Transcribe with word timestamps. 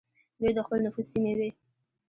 دوی 0.39 0.51
د 0.55 0.59
خپل 0.65 0.79
نفوذ 0.85 1.05
سیمې 1.13 1.33
وې. 1.37 1.49